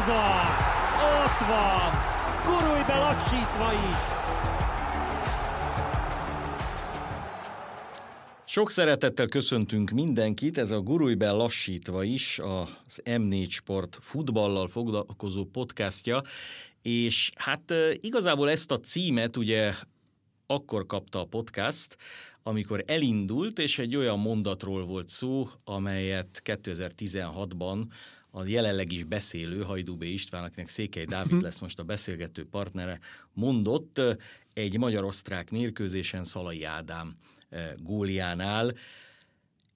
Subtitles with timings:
[0.00, 0.64] Ez az!
[1.22, 1.92] Ott van!
[2.44, 3.96] Gurulj be lassítva is!
[8.44, 16.22] Sok szeretettel köszöntünk mindenkit, ez a Gurulj lassítva is, az M4 Sport futballal foglalkozó podcastja,
[16.82, 19.74] és hát igazából ezt a címet ugye
[20.46, 21.96] akkor kapta a podcast,
[22.42, 27.84] amikor elindult, és egy olyan mondatról volt szó, amelyet 2016-ban
[28.30, 30.02] a jelenleg is beszélő Hajdú B.
[30.02, 31.42] István, akinek Székely Dávid mhm.
[31.42, 32.98] lesz most a beszélgető partnere,
[33.32, 34.00] mondott
[34.52, 37.16] egy magyar-osztrák mérkőzésen Szalai Ádám
[37.76, 38.72] góljánál,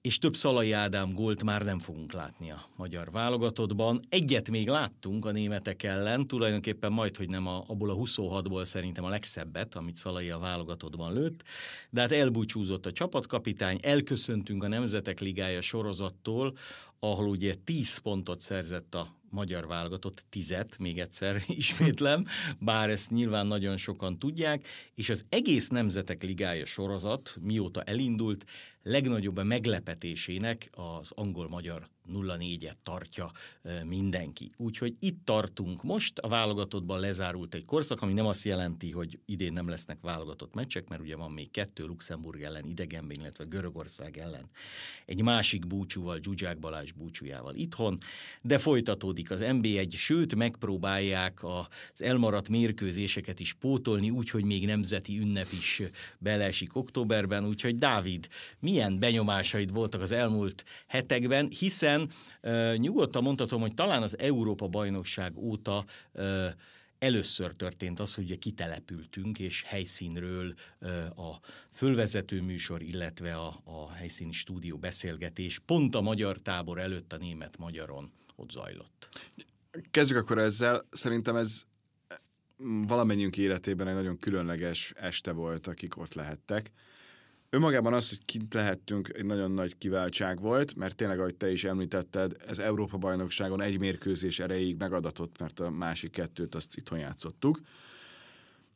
[0.05, 3.99] és több Szalai Ádám gólt már nem fogunk látni a magyar válogatottban.
[4.09, 9.03] Egyet még láttunk a németek ellen, tulajdonképpen majd, hogy nem a, abból a 26-ból szerintem
[9.03, 11.43] a legszebbet, amit Szalai a válogatottban lőtt,
[11.89, 16.57] de hát elbúcsúzott a csapatkapitány, elköszöntünk a Nemzetek Ligája sorozattól,
[16.99, 22.25] ahol ugye 10 pontot szerzett a magyar válogatott tizet, még egyszer ismétlem,
[22.59, 28.45] bár ezt nyilván nagyon sokan tudják, és az egész Nemzetek Ligája sorozat, mióta elindult,
[28.83, 33.31] legnagyobb meglepetésének az angol-magyar 0-4-et tartja
[33.85, 34.51] mindenki.
[34.57, 39.53] Úgyhogy itt tartunk most, a válogatottban lezárult egy korszak, ami nem azt jelenti, hogy idén
[39.53, 44.49] nem lesznek válogatott meccsek, mert ugye van még kettő Luxemburg ellen idegenben, illetve Görögország ellen.
[45.05, 47.97] Egy másik búcsúval, Zsuzsák Balázs búcsújával itthon,
[48.41, 55.19] de folytatódik az NB1, sőt megpróbálják az elmaradt mérkőzéseket is pótolni, úgy, hogy még nemzeti
[55.19, 55.81] ünnep is
[56.19, 58.27] beleesik októberben, úgyhogy Dávid,
[58.59, 62.09] milyen benyomásaid voltak az elmúlt hetekben, hiszen
[62.41, 66.45] uh, nyugodtan mondhatom, hogy talán az Európa bajnokság óta uh,
[66.99, 70.53] először történt az, hogy kitelepültünk, és helyszínről
[71.15, 71.39] a
[71.71, 78.11] fölvezető műsor, illetve a, a helyszíni stúdió beszélgetés pont a magyar tábor előtt a német-magyaron
[78.35, 79.09] ott zajlott.
[79.91, 80.85] Kezdjük akkor ezzel.
[80.91, 81.63] Szerintem ez
[82.87, 86.71] valamennyiünk életében egy nagyon különleges este volt, akik ott lehettek.
[87.49, 91.63] Önmagában az, hogy kint lehettünk, egy nagyon nagy kiváltság volt, mert tényleg, ahogy te is
[91.63, 97.59] említetted, ez Európa-bajnokságon egy mérkőzés erejéig megadatott, mert a másik kettőt azt itthon játszottuk.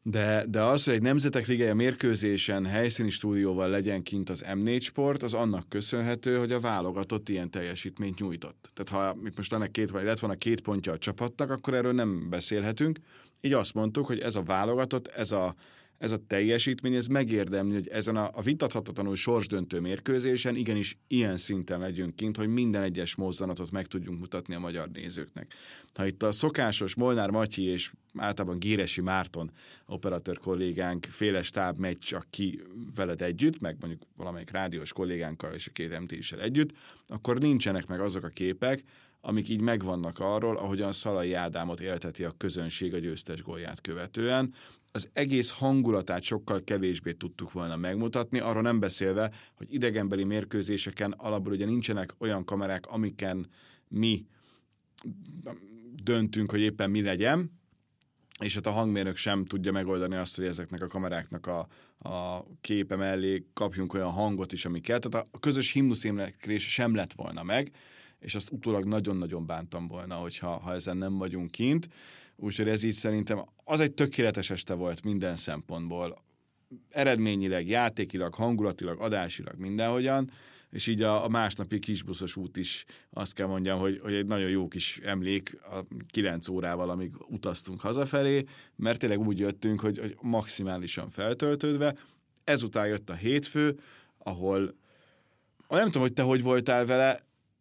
[0.03, 5.23] De, de az, hogy egy Nemzetek Ligája mérkőzésen helyszíni stúdióval legyen kint az M4 Sport,
[5.23, 8.71] az annak köszönhető, hogy a válogatott ilyen teljesítményt nyújtott.
[8.73, 11.93] Tehát ha itt most ennek két, vagy lett volna két pontja a csapatnak, akkor erről
[11.93, 12.99] nem beszélhetünk.
[13.41, 15.55] Így azt mondtuk, hogy ez a válogatott, ez a
[15.99, 21.79] ez a teljesítmény, ez megérdemli, hogy ezen a, a vitathatatlanul sorsdöntő mérkőzésen igenis ilyen szinten
[21.79, 25.53] legyünk kint, hogy minden egyes mozzanatot meg tudjunk mutatni a magyar nézőknek.
[25.93, 29.51] Ha itt a szokásos Molnár Matyi és általában Géresi Márton
[29.85, 32.61] operatőr kollégánk féle stáb megy csak ki
[32.95, 36.73] veled együtt, meg mondjuk valamelyik rádiós kollégánkkal és a két mt együtt,
[37.07, 38.83] akkor nincsenek meg azok a képek,
[39.21, 44.53] amik így megvannak arról, ahogyan Szalai Ádámot élteti a közönség a győztes gólját követően.
[44.91, 51.53] Az egész hangulatát sokkal kevésbé tudtuk volna megmutatni, arról nem beszélve, hogy idegenbeli mérkőzéseken alapból
[51.53, 53.47] ugye nincsenek olyan kamerák, amiken
[53.87, 54.25] mi
[56.03, 57.59] döntünk, hogy éppen mi legyen,
[58.39, 61.67] és hát a hangmérnök sem tudja megoldani azt, hogy ezeknek a kameráknak a,
[62.09, 64.99] a képe mellé kapjunk olyan hangot is, ami kell.
[64.99, 67.71] Tehát a közös himnuszéneklés sem lett volna meg,
[68.19, 71.89] és azt utólag nagyon-nagyon bántam volna, hogyha ha ezen nem vagyunk kint.
[72.41, 76.21] Úgyhogy ez így szerintem az egy tökéletes este volt minden szempontból.
[76.89, 80.31] Eredményileg, játékilag, hangulatilag, adásilag, mindenhogyan,
[80.69, 84.49] és így a, a másnapi kisbuszos út is azt kell mondjam, hogy, hogy egy nagyon
[84.49, 88.43] jó kis emlék a kilenc órával, amíg utaztunk hazafelé,
[88.75, 91.95] mert tényleg úgy jöttünk, hogy, hogy maximálisan feltöltődve.
[92.43, 93.79] Ezután jött a hétfő,
[94.17, 94.73] ahol
[95.67, 97.19] nem tudom, hogy te hogy voltál vele,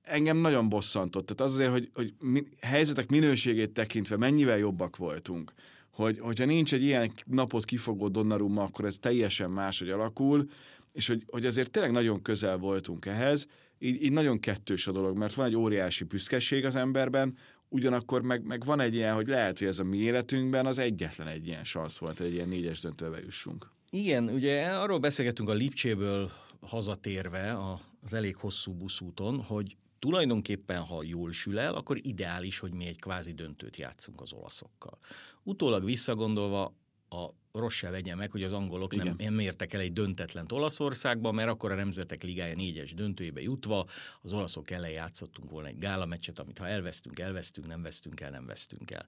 [0.09, 1.27] engem nagyon bosszantott.
[1.27, 5.53] Tehát az azért, hogy, hogy mi, helyzetek minőségét tekintve mennyivel jobbak voltunk.
[5.91, 10.51] Hogy, hogyha nincs egy ilyen napot kifogó Donnarumma, akkor ez teljesen máshogy alakul,
[10.93, 13.47] és hogy, hogy azért tényleg nagyon közel voltunk ehhez,
[13.79, 17.37] így, így nagyon kettős a dolog, mert van egy óriási büszkeség az emberben,
[17.69, 21.27] ugyanakkor meg, meg van egy ilyen, hogy lehet, hogy ez a mi életünkben az egyetlen
[21.27, 23.71] egy ilyen szansz volt, hogy egy ilyen négyes döntőbe jussunk.
[23.91, 26.31] Igen, ugye arról beszélgetünk a Lipcséből
[26.61, 27.59] hazatérve
[28.03, 33.01] az elég hosszú buszúton, hogy tulajdonképpen, ha jól sül el, akkor ideális, hogy mi egy
[33.01, 34.99] kvázi döntőt játszunk az olaszokkal.
[35.43, 36.75] Utólag visszagondolva
[37.09, 41.33] a rossz se legyen meg, hogy az angolok nem, nem értek el egy döntetlen Olaszországba,
[41.33, 43.87] mert akkor a Nemzetek Ligája négyes döntőjébe jutva
[44.23, 48.31] az olaszok ellen játszottunk volna egy gála meccset, amit ha elvesztünk, elvesztünk, nem vesztünk el,
[48.31, 49.07] nem vesztünk el.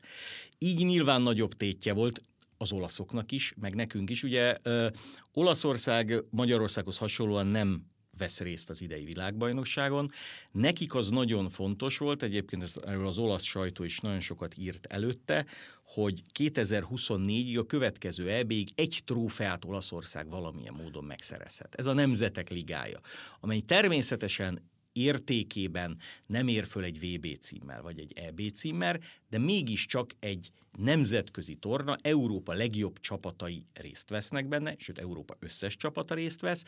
[0.58, 2.22] Így nyilván nagyobb tétje volt,
[2.56, 4.22] az olaszoknak is, meg nekünk is.
[4.22, 4.88] Ugye ö,
[5.32, 7.84] Olaszország Magyarországhoz hasonlóan nem
[8.20, 10.12] vesz részt az idei világbajnokságon.
[10.52, 14.86] Nekik az nagyon fontos volt, egyébként ez, erről az olasz sajtó is nagyon sokat írt
[14.86, 15.46] előtte,
[15.84, 21.74] hogy 2024-ig a következő EB-ig egy trófeát Olaszország valamilyen módon megszerezhet.
[21.74, 23.00] Ez a Nemzetek Ligája,
[23.40, 30.10] amely természetesen értékében nem ér föl egy VB címmel vagy egy EB címmel, de mégiscsak
[30.18, 36.64] egy nemzetközi torna, Európa legjobb csapatai részt vesznek benne, sőt Európa összes csapata részt vesz,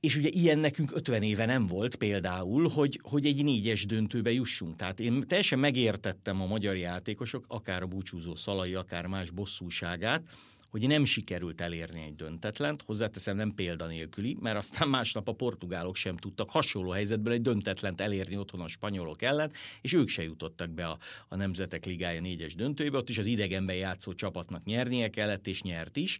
[0.00, 4.76] és ugye ilyen nekünk 50 éve nem volt például, hogy, hogy egy négyes döntőbe jussunk.
[4.76, 10.22] Tehát én teljesen megértettem a magyar játékosok, akár a búcsúzó Szalai, akár más bosszúságát,
[10.70, 16.16] hogy nem sikerült elérni egy döntetlent, hozzáteszem nem példanélküli, mert aztán másnap a portugálok sem
[16.16, 20.86] tudtak hasonló helyzetből egy döntetlent elérni otthon a spanyolok ellen, és ők se jutottak be
[20.86, 20.98] a,
[21.28, 25.96] a Nemzetek Ligája négyes döntőjébe, ott is az idegenben játszó csapatnak nyernie kellett, és nyert
[25.96, 26.18] is.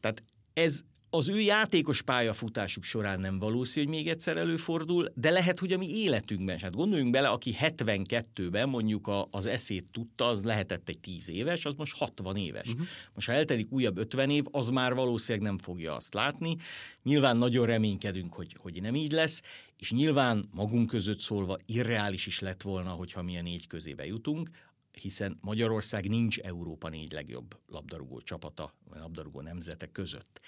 [0.00, 5.58] Tehát ez az ő játékos pályafutásuk során nem valószínű, hogy még egyszer előfordul, de lehet,
[5.58, 10.44] hogy a mi életünkben, hát gondoljunk bele, aki 72-ben mondjuk a, az eszét tudta, az
[10.44, 12.68] lehetett egy 10 éves, az most 60 éves.
[12.68, 12.86] Uh-huh.
[13.14, 16.56] Most ha eltelik újabb 50 év, az már valószínűleg nem fogja azt látni.
[17.02, 19.42] Nyilván nagyon reménykedünk, hogy, hogy nem így lesz,
[19.76, 24.50] és nyilván magunk között szólva irreális is lett volna, hogyha mi a négy közébe jutunk,
[24.92, 30.40] hiszen Magyarország nincs Európa négy legjobb labdarúgó csapata, vagy labdarúgó nemzetek között.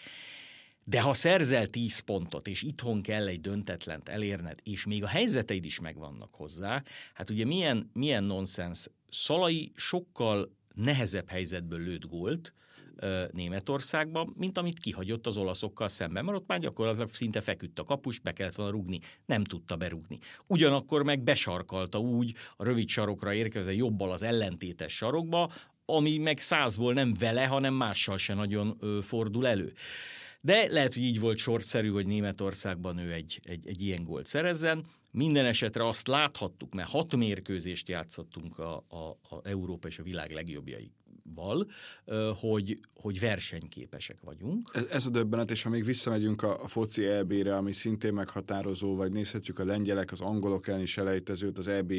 [0.90, 5.64] De ha szerzel 10 pontot, és itthon kell egy döntetlent elérned, és még a helyzeteid
[5.64, 6.82] is megvannak hozzá,
[7.14, 8.86] hát ugye milyen, milyen nonsens.
[9.08, 12.54] Szalai sokkal nehezebb helyzetből lőtt gólt,
[13.32, 18.18] Németországban, mint amit kihagyott az olaszokkal szemben, mert ott már gyakorlatilag szinte feküdt a kapus,
[18.18, 20.18] be kellett volna rugni, nem tudta berugni.
[20.46, 25.52] Ugyanakkor meg besarkalta úgy a rövid sarokra érkezve jobbal az ellentétes sarokba,
[25.84, 29.72] ami meg százból nem vele, hanem mással se nagyon fordul elő.
[30.40, 34.84] De lehet, hogy így volt sorszerű, hogy Németországban ő egy, egy, egy ilyen gólt szerezzen.
[35.10, 38.96] Minden esetre azt láthattuk, mert hat mérkőzést játszottunk a, a,
[39.34, 40.92] a Európa és a világ legjobbjai
[41.34, 41.66] val,
[42.40, 44.70] hogy, hogy versenyképesek vagyunk.
[44.72, 48.96] Ez, ez a döbbenet, és ha még visszamegyünk a, a foci EB-re, ami szintén meghatározó,
[48.96, 51.92] vagy nézhetjük a lengyelek, az angolok elleni selejtezőt az EB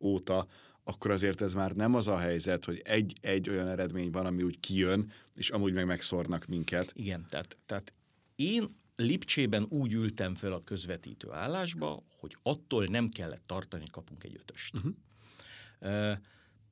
[0.00, 0.46] óta,
[0.84, 4.42] akkor azért ez már nem az a helyzet, hogy egy, egy olyan eredmény van, ami
[4.42, 6.92] úgy kijön, és amúgy meg megszornak minket.
[6.94, 7.92] Igen, tehát, tehát
[8.36, 14.36] én Lipcsében úgy ültem fel a közvetítő állásba, hogy attól nem kellett tartani, kapunk egy
[14.40, 14.74] ötöst.
[14.74, 14.92] Uh-huh.
[15.80, 16.18] Uh,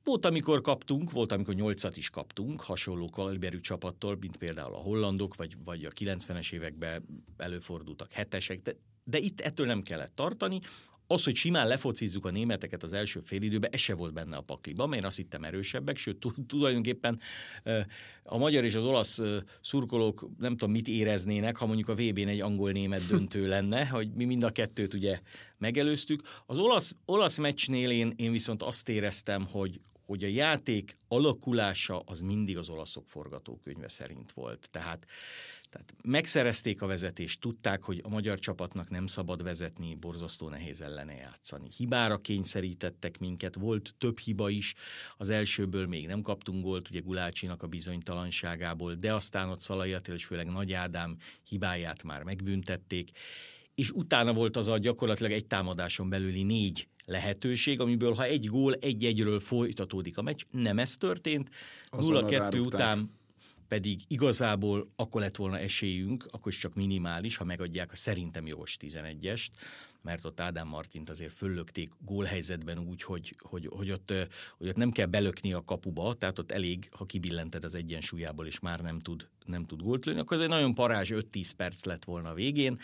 [0.03, 5.35] volt, amikor kaptunk, volt, amikor nyolcat is kaptunk, hasonló kaliberű csapattól, mint például a hollandok,
[5.35, 10.59] vagy, vagy a 90-es években előfordultak hetesek, de, de itt ettől nem kellett tartani.
[11.13, 14.93] Az, hogy simán lefocizzuk a németeket az első félidőben, ez se volt benne a pakliban,
[14.93, 17.19] én azt hittem erősebbek, sőt tulajdonképpen
[18.23, 19.19] a magyar és az olasz
[19.61, 24.25] szurkolók nem tudom mit éreznének, ha mondjuk a VB-n egy angol-német döntő lenne, hogy mi
[24.25, 25.19] mind a kettőt ugye
[25.57, 26.21] megelőztük.
[26.45, 32.19] Az olasz, olasz meccsnél én, én viszont azt éreztem, hogy, hogy a játék alakulása az
[32.19, 34.67] mindig az olaszok forgatókönyve szerint volt.
[34.71, 35.05] Tehát
[35.73, 41.13] tehát megszerezték a vezetést, tudták, hogy a magyar csapatnak nem szabad vezetni, borzasztó nehéz ellene
[41.13, 41.67] játszani.
[41.77, 44.73] Hibára kényszerítettek minket, volt több hiba is,
[45.17, 50.15] az elsőből még nem kaptunk gólt, ugye Gulácsinak a bizonytalanságából, de aztán ott Szalai Attila
[50.15, 53.11] és főleg Nagy Ádám hibáját már megbüntették,
[53.75, 58.73] és utána volt az a gyakorlatilag egy támadáson belüli négy lehetőség, amiből ha egy gól
[58.73, 61.49] egy-egyről folytatódik a meccs, nem ez történt.
[61.91, 63.21] 0-2 után
[63.73, 68.77] pedig igazából akkor lett volna esélyünk, akkor is csak minimális, ha megadják a szerintem jogos
[68.79, 69.47] 11-est,
[70.01, 74.13] mert ott Ádám Martint azért föllökték gólhelyzetben úgy, hogy, hogy, hogy, ott,
[74.57, 78.59] hogy ott nem kell belökni a kapuba, tehát ott elég, ha kibillented az egyensúlyából, és
[78.59, 82.03] már nem tud, nem tud gólt lőni, akkor ez egy nagyon parázs 5-10 perc lett
[82.03, 82.79] volna a végén.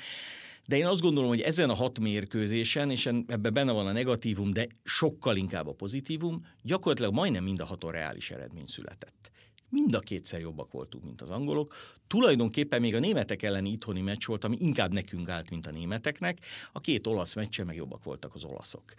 [0.65, 4.53] De én azt gondolom, hogy ezen a hat mérkőzésen, és ebben benne van a negatívum,
[4.53, 9.31] de sokkal inkább a pozitívum, gyakorlatilag majdnem mind a haton reális eredmény született.
[9.69, 11.75] Mind a kétszer jobbak voltunk, mint az angolok.
[12.07, 16.37] Tulajdonképpen még a németek elleni itthoni meccs volt, ami inkább nekünk állt, mint a németeknek.
[16.71, 18.93] A két olasz meccsen meg jobbak voltak az olaszok.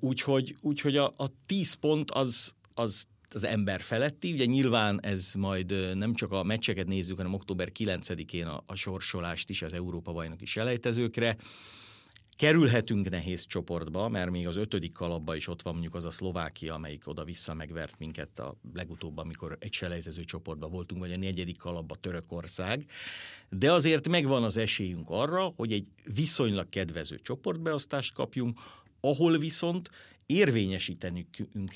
[0.00, 4.32] Úgyhogy, úgyhogy a, a tíz pont az, az az ember feletti.
[4.32, 9.50] Ugye nyilván ez majd nem csak a meccseket nézzük, hanem október 9-én a, a sorsolást
[9.50, 11.36] is az Európa-bajnoki selejtezőkre.
[12.40, 16.74] Kerülhetünk nehéz csoportba, mert még az ötödik kalapba is ott van mondjuk az a Szlovákia,
[16.74, 21.94] amelyik oda-vissza megvert minket a legutóbb, amikor egy selejtező csoportba voltunk, vagy a negyedik kalapba
[21.94, 22.86] Törökország.
[23.48, 28.58] De azért megvan az esélyünk arra, hogy egy viszonylag kedvező csoportbeosztást kapjunk,
[29.00, 29.90] ahol viszont
[30.26, 31.28] érvényesítenünk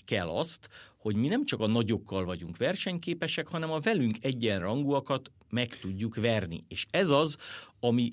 [0.05, 5.79] kell azt, hogy mi nem csak a nagyokkal vagyunk versenyképesek, hanem a velünk egyenrangúakat meg
[5.79, 6.65] tudjuk verni.
[6.69, 7.37] És ez az,
[7.81, 8.11] ami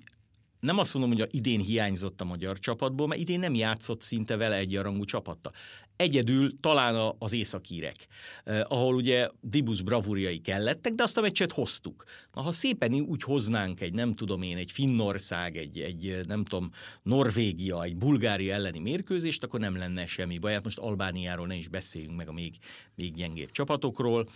[0.62, 4.36] nem azt mondom, hogy a idén hiányzott a magyar csapatból, mert idén nem játszott szinte
[4.36, 5.52] vele egyenrangú csapatta.
[5.96, 8.08] Egyedül talán az északírek,
[8.44, 12.04] eh, ahol ugye Dibus bravúriai kellettek, de azt a meccset hoztuk.
[12.34, 16.72] Na, ha szépen úgy hoznánk egy, nem tudom én, egy Finnország, egy, egy nem tudom,
[17.04, 20.54] Norvégia, egy Bulgária elleni mérkőzést, akkor nem lenne semmi baj.
[20.54, 22.58] Hát most Albániáról ne is beszéljünk meg a még,
[22.96, 24.30] még gyengébb csapatokról,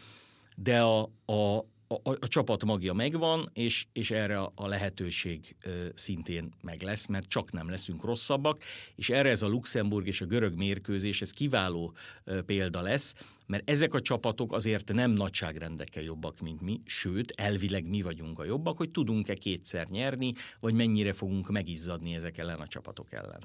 [0.56, 1.66] de a, a,
[2.04, 7.28] a, a csapat magja megvan, és, és erre a lehetőség ö, szintén meg lesz, mert
[7.28, 8.58] csak nem leszünk rosszabbak,
[8.96, 13.70] és erre ez a Luxemburg és a görög mérkőzés, ez kiváló ö, példa lesz, mert
[13.70, 18.78] ezek a csapatok azért nem nagyságrendekkel jobbak, mint mi, sőt, elvileg mi vagyunk a jobbak,
[18.78, 23.42] hogy tudunk-e kétszer nyerni, vagy mennyire fogunk megizzadni ezek ellen a csapatok ellen.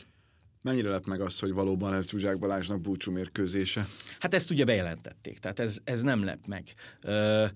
[0.63, 3.89] Mennyire lett meg az, hogy valóban ez Zsuzsák Balázsnak búcsú mérkőzése?
[4.19, 6.75] Hát ezt ugye bejelentették, tehát ez, ez nem lett meg.
[7.01, 7.47] Ö,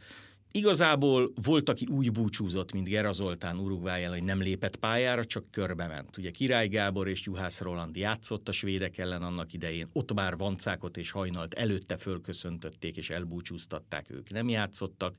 [0.56, 5.86] Igazából volt, aki úgy búcsúzott, mint Gera Zoltán Uruguay hogy nem lépett pályára, csak körbe
[5.86, 6.16] ment.
[6.16, 10.96] Ugye Király Gábor és Juhász Roland játszott a svédek ellen annak idején, ott már Vancákot
[10.96, 15.14] és Hajnalt előtte fölköszöntötték és elbúcsúztatták, ők nem játszottak.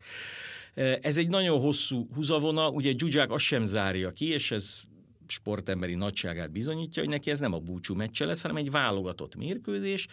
[1.01, 4.81] Ez egy nagyon hosszú húzavona, ugye Zsuzsák azt sem zárja ki, és ez
[5.27, 10.07] sportemberi nagyságát bizonyítja, hogy neki ez nem a búcsú meccse lesz, hanem egy válogatott mérkőzés,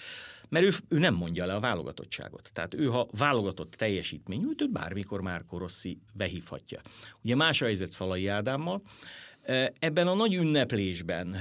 [0.53, 2.51] mert ő, ő nem mondja le a válogatottságot.
[2.53, 6.81] Tehát ő, ha válogatott teljesítmény nyújt, őt bármikor már Rossi behívhatja.
[7.23, 8.83] Ugye más a helyzet Szalai Ádámmal.
[9.79, 11.37] Ebben a nagy ünneplésben,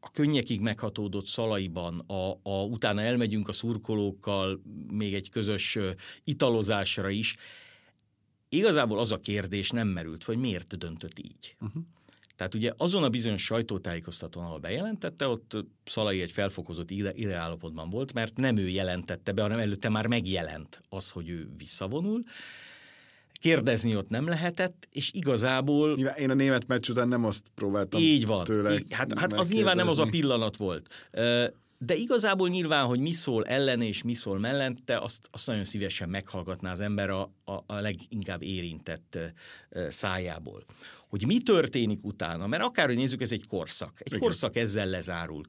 [0.00, 5.78] a könnyekig meghatódott szalaiban, a, a, utána elmegyünk a szurkolókkal még egy közös
[6.24, 7.36] italozásra is,
[8.48, 11.56] igazából az a kérdés nem merült, hogy miért döntött így.
[11.60, 11.82] Uh-huh.
[12.38, 18.12] Tehát ugye azon a bizonyos sajtótájékoztatón, ahol bejelentette, ott Szalai egy felfokozott ide, ideállapotban volt,
[18.12, 22.22] mert nem ő jelentette be, hanem előtte már megjelent az, hogy ő visszavonul.
[23.32, 25.98] Kérdezni ott nem lehetett, és igazából...
[25.98, 28.44] Én a német meccs után nem azt próbáltam Így van.
[28.44, 30.88] Tőle hát, hát az nyilván nem az a pillanat volt.
[31.78, 36.08] De igazából nyilván, hogy mi szól ellene és mi szól mellette, azt, azt nagyon szívesen
[36.08, 39.18] meghallgatná az ember a, a, a leginkább érintett
[39.88, 40.64] szájából
[41.08, 43.92] hogy mi történik utána, mert akárhogy nézzük, ez egy korszak.
[43.98, 44.18] Egy Igen.
[44.18, 45.44] korszak ezzel lezárul.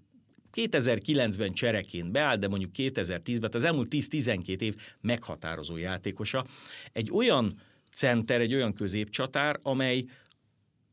[0.53, 6.45] 2009-ben csereként beáll, de mondjuk 2010-ben, az elmúlt 10-12 év meghatározó játékosa.
[6.93, 7.59] Egy olyan
[7.93, 10.05] center, egy olyan középcsatár, amely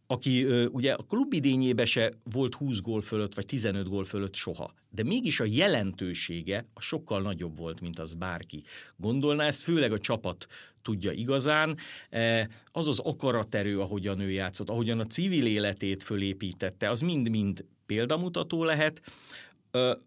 [0.07, 4.73] aki ugye a klub idényébe se volt 20 gól fölött, vagy 15 gól fölött soha.
[4.91, 8.63] De mégis a jelentősége a sokkal nagyobb volt, mint az bárki
[8.97, 9.47] gondolná.
[9.47, 10.47] Ezt főleg a csapat
[10.83, 11.77] tudja igazán.
[12.11, 18.65] E, az az akaraterő, ahogyan ő játszott, ahogyan a civil életét fölépítette, az mind-mind példamutató
[18.65, 19.03] lehet.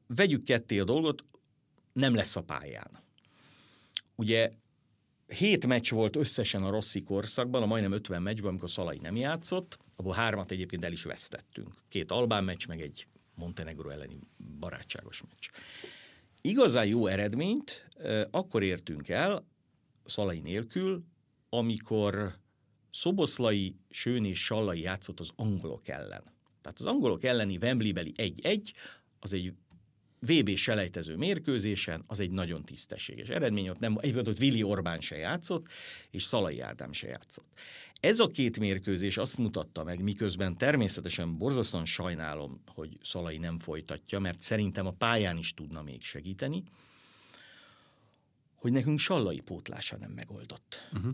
[0.07, 1.23] Vegyük ketté a dolgot,
[1.93, 2.89] nem lesz a pályán.
[4.15, 4.51] Ugye
[5.27, 9.77] hét meccs volt összesen a Rossi korszakban, a majdnem 50 meccsben, amikor Szalai nem játszott,
[9.99, 11.73] abból hármat egyébként el is vesztettünk.
[11.87, 14.19] Két albán meccs, meg egy Montenegro elleni
[14.59, 15.49] barátságos meccs.
[16.41, 17.87] Igazán jó eredményt
[18.31, 19.47] akkor értünk el,
[20.05, 21.03] Szalai nélkül,
[21.49, 22.37] amikor
[22.91, 26.23] Szoboszlai, Sőn és Sallai játszott az angolok ellen.
[26.61, 28.71] Tehát az angolok elleni Wembley-beli 1-1,
[29.19, 29.53] az egy
[30.19, 35.15] VB selejtező mérkőzésen, az egy nagyon tisztességes eredmény, ott nem, egyébként ott Vili Orbán se
[35.15, 35.67] játszott,
[36.11, 37.47] és Szalai Ádám se játszott.
[37.99, 44.19] Ez a két mérkőzés azt mutatta meg, miközben természetesen borzasztóan sajnálom, hogy Szalai nem folytatja,
[44.19, 46.63] mert szerintem a pályán is tudna még segíteni,
[48.55, 50.89] hogy nekünk Sallai pótlása nem megoldott.
[50.93, 51.13] Uh-huh.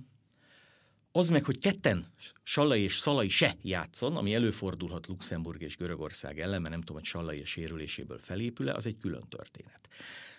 [1.12, 2.14] Az meg, hogy ketten,
[2.44, 7.06] Sallai és Szalai se játszon, ami előfordulhat Luxemburg és Görögország ellen, mert nem tudom, hogy
[7.06, 9.90] Sallai a sérüléséből felépül az egy külön történet.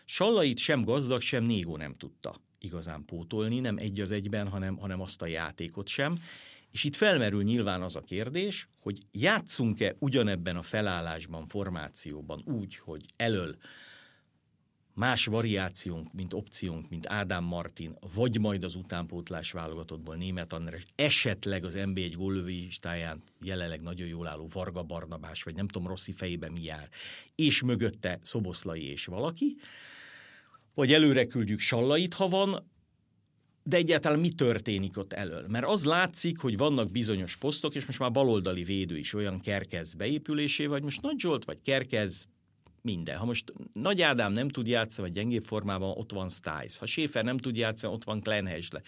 [0.05, 5.01] Sallait sem gazdag, sem Négó nem tudta igazán pótolni, nem egy az egyben, hanem, hanem
[5.01, 6.15] azt a játékot sem.
[6.73, 13.05] És itt felmerül nyilván az a kérdés, hogy játszunk-e ugyanebben a felállásban, formációban úgy, hogy
[13.17, 13.57] elől
[14.97, 21.65] más variációnk, mint opciónk, mint Ádám Martin, vagy majd az utánpótlás válogatottból német András, esetleg
[21.65, 26.63] az NB1 góllövőistáján jelenleg nagyon jól álló Varga Barnabás, vagy nem tudom, Rossi fejében mi
[26.63, 26.89] jár,
[27.35, 29.57] és mögötte Szoboszlai és valaki,
[30.77, 32.71] vagy előre küldjük Sallait, ha van,
[33.63, 35.45] de egyáltalán mi történik ott elől?
[35.49, 39.95] Mert az látszik, hogy vannak bizonyos posztok, és most már baloldali védő is olyan kerkez
[39.95, 42.29] beépülésé, vagy most Nagy Zsolt, vagy kerkez
[42.83, 43.17] minden.
[43.17, 46.79] Ha most Nagy Ádám nem tud játszani, vagy gyengébb formában, ott van Stiles.
[46.79, 48.83] Ha Schäfer nem tud játszani, ott van Klenhesle.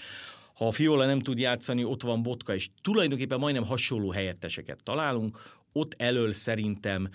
[0.54, 5.58] Ha a Fiola nem tud játszani, ott van Botka, és tulajdonképpen majdnem hasonló helyetteseket találunk,
[5.78, 7.10] ott elől szerintem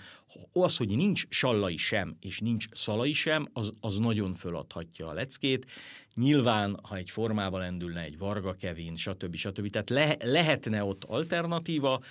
[0.52, 5.66] az, hogy nincs Sallai sem, és nincs Szalai sem, az, az nagyon föladhatja a leckét.
[6.14, 9.34] Nyilván, ha egy formába lendülne egy Varga Kevin, stb.
[9.34, 9.70] stb.
[9.70, 12.02] Tehát le, lehetne ott alternatíva,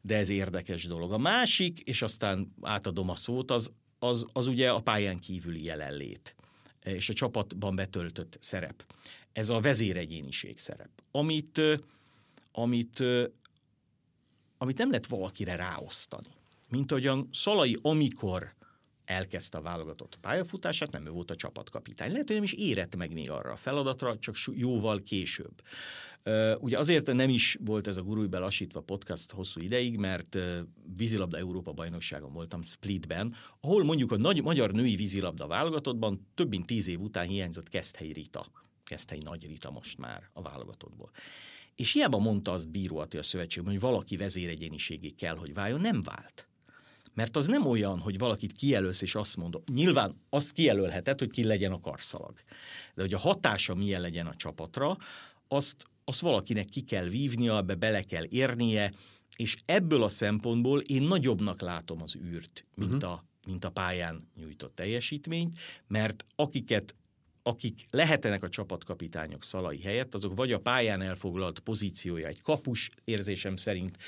[0.00, 1.12] de ez érdekes dolog.
[1.12, 6.34] A másik, és aztán átadom a szót, az, az, az ugye a pályán kívüli jelenlét
[6.84, 8.84] és a csapatban betöltött szerep.
[9.32, 11.60] Ez a vezéregyéniség szerep, amit,
[12.52, 13.04] amit,
[14.62, 16.28] amit nem lehet valakire ráosztani.
[16.70, 18.54] Mint ahogyan Szalai, amikor
[19.04, 22.10] elkezdte a válogatott pályafutását, nem ő volt a csapatkapitány.
[22.10, 25.62] Lehet, hogy nem is érett meg még arra a feladatra, csak jóval később.
[26.58, 30.38] Ugye azért nem is volt ez a Gurúj belassítva podcast hosszú ideig, mert
[30.96, 36.66] vízilabda Európa bajnokságon voltam Splitben, ahol mondjuk a nagy magyar női vízilabda válogatottban több mint
[36.66, 38.46] tíz év után hiányzott Keszthely Rita.
[38.84, 41.10] Keszthely Nagy Rita most már a válogatottból.
[41.80, 46.48] És hiába mondta azt bíró a szövetség, hogy valaki vezéregyéniségé kell, hogy váljon, nem vált.
[47.14, 51.44] Mert az nem olyan, hogy valakit kijelölsz, és azt mondod, nyilván azt kijelölheted, hogy ki
[51.44, 52.34] legyen a karszalag.
[52.94, 54.96] De hogy a hatása milyen legyen a csapatra,
[55.48, 58.92] azt, azt valakinek ki kell vívnia, ebbe bele kell érnie,
[59.36, 63.10] és ebből a szempontból én nagyobbnak látom az űrt, mint, uh-huh.
[63.10, 66.94] a, mint a pályán nyújtott teljesítményt, mert akiket
[67.50, 73.56] akik lehetenek a csapatkapitányok szalai helyett, azok vagy a pályán elfoglalt pozíciója egy kapus érzésem
[73.56, 73.98] szerint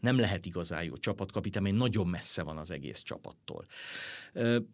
[0.00, 3.66] nem lehet igazán jó csapatkapitány, mert nagyon messze van az egész csapattól.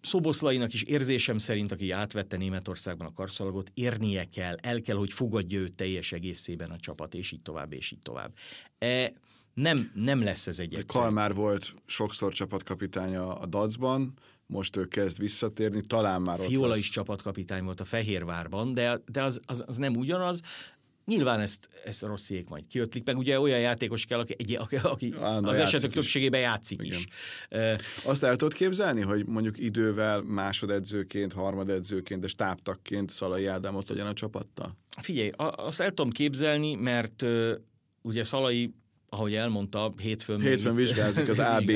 [0.01, 5.61] Szoboszlainak is érzésem szerint, aki átvette Németországban a karszalagot, érnie kell, el kell, hogy fogadja
[5.61, 8.35] őt teljes egészében a csapat, és így tovább, és így tovább.
[8.79, 9.13] E,
[9.55, 11.05] nem, nem lesz ez egy egyszerű.
[11.05, 14.15] Kalmár volt sokszor csapatkapitánya a Dacban,
[14.47, 19.23] most ő kezd visszatérni, talán már Fiola ott is csapatkapitány volt a Fehérvárban, de, de
[19.23, 20.41] az, az, az nem ugyanaz.
[21.07, 25.15] Nyilván ezt, ezt rossziék majd kiötlik, meg ugye olyan játékos kell, aki, egy, aki, aki
[25.43, 25.95] az esetek is.
[25.95, 26.99] többségében játszik Igen.
[26.99, 27.07] is.
[28.05, 34.07] Azt el tudod képzelni, hogy mondjuk idővel másodedzőként, harmadedzőként, de stábtakként Szalai Ádám ott legyen
[34.07, 34.77] a csapattal?
[35.01, 37.25] Figyelj, azt el tudom képzelni, mert
[38.03, 38.75] ugye Szalai
[39.15, 40.41] ahogy elmondta, hétfőn...
[40.41, 41.71] Hétfőn vizsgázik az AB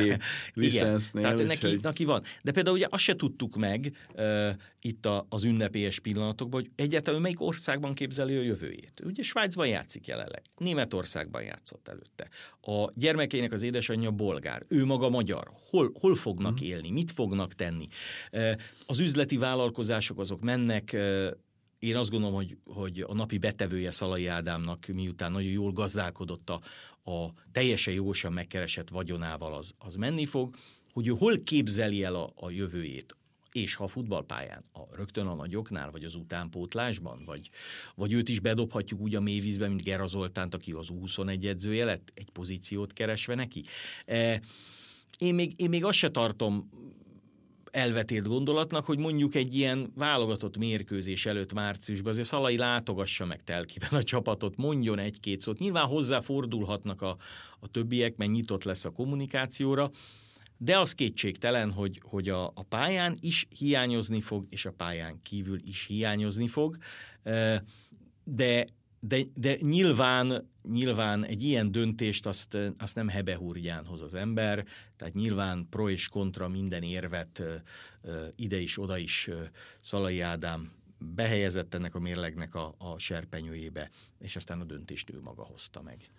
[0.55, 1.23] licensznél.
[1.23, 1.79] Tehát neki, hogy...
[1.83, 2.23] neki van.
[2.43, 4.49] De például ugye azt se tudtuk meg uh,
[4.81, 8.93] itt a, az ünnepélyes pillanatokban, hogy egyáltalán melyik országban képzeli a jövőjét.
[9.05, 12.29] Ugye Svájcban játszik jelenleg, Németországban játszott előtte.
[12.61, 15.51] A gyermekének az édesanyja bolgár, ő maga magyar.
[15.71, 16.69] Hol, hol fognak uh-huh.
[16.69, 17.87] élni, mit fognak tenni?
[18.33, 18.53] Uh,
[18.87, 21.31] az üzleti vállalkozások azok mennek, uh,
[21.79, 26.61] én azt gondolom, hogy, hogy a napi betevője Szalai Ádámnak, miután nagyon jól gazdálkodott a,
[27.09, 30.57] a teljesen jogosan megkeresett vagyonával, az, az menni fog,
[30.93, 33.17] hogy ő hol képzeli el a, a jövőjét,
[33.53, 37.51] és ha a futballpályán, a, rögtön a nagyoknál, vagy az utánpótlásban, vagy,
[37.95, 42.13] vagy őt is bedobhatjuk úgy a mélyvízbe, mint Gera Zoltánt, aki az 21 edzője lett,
[42.15, 43.65] egy pozíciót keresve neki.
[44.07, 44.41] E,
[45.19, 46.71] én még, én még azt se tartom
[47.73, 53.89] elvetét gondolatnak, hogy mondjuk egy ilyen válogatott mérkőzés előtt márciusban azért Szalai látogassa meg telkiben
[53.91, 55.59] a csapatot, mondjon egy-két szót.
[55.59, 57.17] Nyilván hozzáfordulhatnak a,
[57.61, 59.91] a többiek, mert nyitott lesz a kommunikációra,
[60.57, 65.61] de az kétségtelen, hogy, hogy a, a pályán is hiányozni fog, és a pályán kívül
[65.65, 66.77] is hiányozni fog,
[68.25, 68.67] de
[69.01, 74.65] de, de nyilván, nyilván egy ilyen döntést azt, azt nem hebehúrján hoz az ember,
[74.97, 77.43] tehát nyilván pro és kontra minden érvet
[78.37, 79.31] ide is, oda is
[79.81, 85.43] Szalai Ádám behelyezett ennek a mérlegnek a, a serpenyőjébe, és aztán a döntést ő maga
[85.43, 86.11] hozta meg.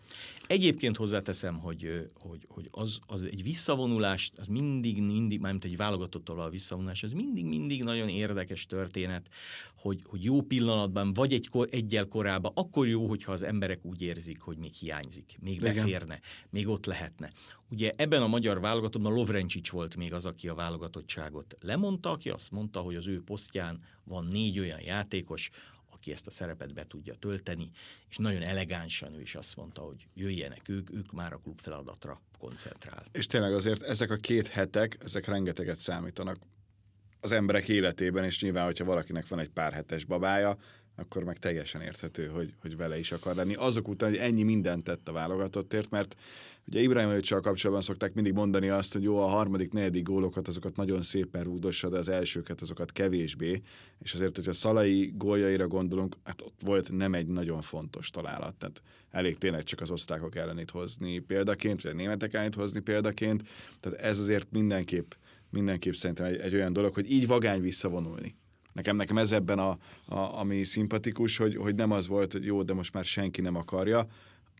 [0.47, 6.41] Egyébként hozzáteszem, hogy, hogy, hogy az, az egy visszavonulás, az mindig, mindig, mármint egy válogatottól
[6.41, 9.29] a visszavonulás, az mindig, mindig nagyon érdekes történet,
[9.77, 14.41] hogy, hogy jó pillanatban, vagy egy, egyel korábban, akkor jó, hogyha az emberek úgy érzik,
[14.41, 17.31] hogy még hiányzik, még beférne, még ott lehetne.
[17.69, 22.51] Ugye ebben a magyar válogatottban Lovrencsics volt még az, aki a válogatottságot lemondta, aki azt
[22.51, 25.49] mondta, hogy az ő posztján van négy olyan játékos,
[25.99, 27.71] aki ezt a szerepet be tudja tölteni,
[28.09, 32.21] és nagyon elegánsan ő is azt mondta, hogy jöjjenek ők, ők már a klub feladatra
[32.37, 33.05] koncentrál.
[33.11, 36.37] És tényleg azért ezek a két hetek, ezek rengeteget számítanak
[37.19, 40.57] az emberek életében, és nyilván, hogyha valakinek van egy pár hetes babája,
[40.99, 43.53] akkor meg teljesen érthető, hogy, hogy vele is akar lenni.
[43.53, 46.15] Azok után, hogy ennyi mindent tett a válogatottért, mert
[46.67, 51.01] ugye Ibrahimovicsal kapcsolatban szokták mindig mondani azt, hogy jó, a harmadik, negyedik gólokat, azokat nagyon
[51.01, 53.61] szépen rúdossa, de az elsőket, azokat kevésbé.
[53.99, 58.55] És azért, hogyha Szalai góljaira gondolunk, hát ott volt nem egy nagyon fontos találat.
[58.55, 58.81] Tehát
[59.11, 63.43] elég tényleg csak az osztrákok ellenét hozni példaként, vagy a németek ellenét hozni példaként.
[63.79, 65.11] Tehát ez azért mindenképp,
[65.49, 68.35] mindenképp szerintem egy, egy olyan dolog, hogy így vagány visszavonulni
[68.73, 72.63] Nekem, nekem ez ebben a, a, ami szimpatikus, hogy, hogy nem az volt, hogy jó,
[72.63, 74.07] de most már senki nem akarja.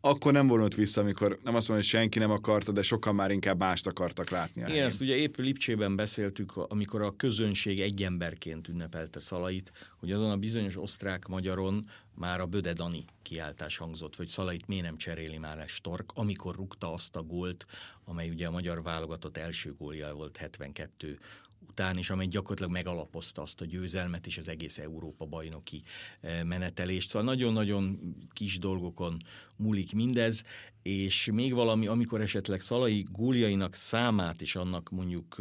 [0.02, 3.32] akkor nem vonult vissza, amikor nem azt mondom, hogy senki nem akarta, de sokan már
[3.32, 4.62] inkább mást akartak látni.
[4.62, 10.32] Igen, ezt ugye épp Lipcsében beszéltük, amikor a közönség egy emberként ünnepelte Szalait, hogy azon
[10.32, 15.60] a bizonyos osztrák-magyaron már a Böde Dani kiáltás hangzott, hogy Szalait miért nem cseréli már
[15.60, 17.66] egy Stork, amikor rúgta azt a gólt,
[18.06, 21.20] amely ugye a magyar válogatott első gólja volt 72
[21.68, 25.84] után, és amely gyakorlatilag megalapozta azt a győzelmet és az egész Európa bajnoki
[26.22, 27.10] eh, menetelést.
[27.10, 29.18] Szóval nagyon-nagyon kis dolgokon
[29.56, 30.44] múlik mindez,
[30.82, 35.38] és még valami, amikor esetleg Szalai góljainak számát is annak mondjuk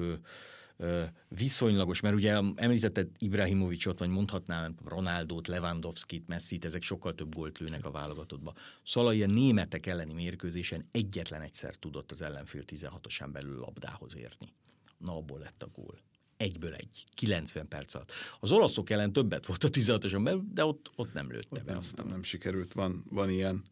[1.29, 7.85] viszonylagos, mert ugye említetted Ibrahimovicsot, vagy mondhatnám Ronaldót, Lewandowskit, Messit, ezek sokkal több gólt lőnek
[7.85, 8.55] a válogatottba.
[8.83, 14.53] Szalai a németek elleni mérkőzésen egyetlen egyszer tudott az ellenfél 16-osán belül labdához érni.
[14.99, 15.99] Na, abból lett a gól
[16.39, 18.13] egyből egy, 90 perc alatt.
[18.41, 21.97] Az olaszok ellen többet volt a 16-oson belül, de ott, ott nem lőtte be azt.
[21.97, 23.65] Nem, nem sikerült, van, van ilyen.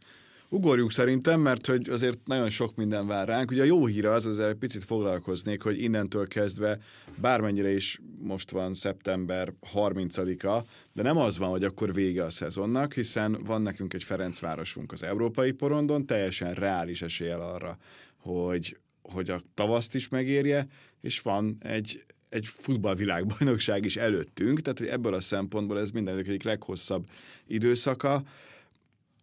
[0.48, 3.50] Ugorjuk szerintem, mert hogy azért nagyon sok minden vár ránk.
[3.50, 6.78] Ugye a jó hír az, azért egy picit foglalkoznék, hogy innentől kezdve
[7.20, 12.94] bármennyire is most van szeptember 30-a, de nem az van, hogy akkor vége a szezonnak,
[12.94, 17.78] hiszen van nekünk egy Ferencvárosunk az európai porondon, teljesen reális eséllyel arra,
[18.16, 18.78] hogy,
[19.12, 20.66] hogy a tavaszt is megérje,
[21.00, 26.42] és van egy egy futballvilágbajnokság is előttünk, tehát hogy ebből a szempontból ez minden egyik
[26.42, 27.08] leghosszabb
[27.46, 28.22] időszaka.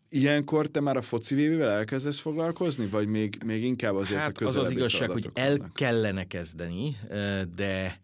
[0.09, 4.45] Ilyenkor te már a foci vévével elkezdesz foglalkozni, vagy még, még inkább azért hát a
[4.45, 5.73] az az igazság, hogy el vannak?
[5.73, 6.97] kellene kezdeni,
[7.55, 8.01] de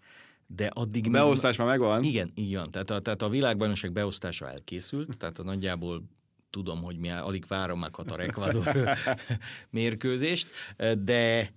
[0.55, 1.07] de addig...
[1.07, 1.67] A beosztás még...
[1.67, 2.03] már megvan?
[2.03, 2.71] Igen, így van.
[2.71, 6.03] Tehát a, tehát a világbajnokság beosztása elkészült, tehát a nagyjából
[6.49, 8.73] tudom, hogy mi alig várom már Katar Ecuador
[9.69, 10.47] mérkőzést,
[11.03, 11.53] de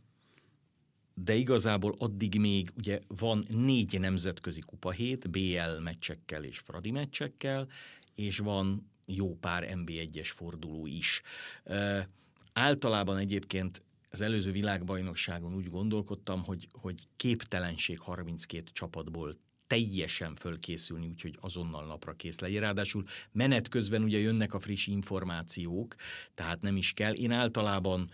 [1.15, 7.69] de igazából addig még ugye van négy nemzetközi kupahét, BL meccsekkel és Fradi meccsekkel,
[8.15, 11.23] és van jó pár NB1-es forduló is.
[11.65, 12.09] E,
[12.53, 19.37] általában egyébként az előző világbajnokságon úgy gondolkodtam, hogy, hogy képtelenség 32 csapatból
[19.73, 22.61] teljesen fölkészülni, úgyhogy azonnal napra kész legyen.
[22.61, 25.95] Ráadásul menet közben ugye jönnek a friss információk,
[26.35, 27.13] tehát nem is kell.
[27.13, 28.11] Én általában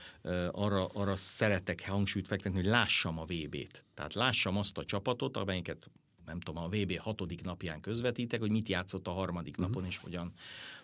[0.51, 3.85] arra, arra szeretek hangsúlyt fektetni, hogy lássam a VB-t.
[3.95, 5.91] Tehát lássam azt a csapatot, amelyiket
[6.27, 9.67] nem tudom, a VB hatodik napján közvetítek, hogy mit játszott a harmadik uh-huh.
[9.67, 10.33] napon, és hogyan,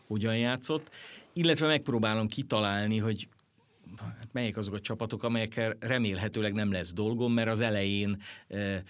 [0.07, 0.91] hogyan játszott.
[1.33, 3.29] Illetve megpróbálom kitalálni, hogy
[3.99, 8.83] hát melyek azok a csapatok, amelyekkel remélhetőleg nem lesz dolgom, mert az elején e,